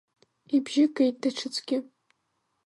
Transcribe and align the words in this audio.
Ибжьы 0.55 0.85
геит 0.95 1.15
даҽаӡәгьы. 1.21 1.77